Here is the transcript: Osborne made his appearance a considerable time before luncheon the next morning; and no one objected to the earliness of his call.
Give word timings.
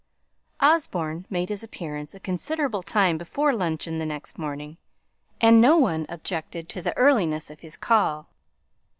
Osborne 0.61 1.27
made 1.29 1.49
his 1.49 1.61
appearance 1.63 2.15
a 2.15 2.19
considerable 2.19 2.81
time 2.81 3.19
before 3.19 3.53
luncheon 3.53 3.99
the 3.99 4.05
next 4.07 4.39
morning; 4.39 4.77
and 5.39 5.61
no 5.61 5.77
one 5.77 6.07
objected 6.09 6.67
to 6.69 6.81
the 6.81 6.97
earliness 6.97 7.51
of 7.51 7.59
his 7.59 7.77
call. 7.77 8.27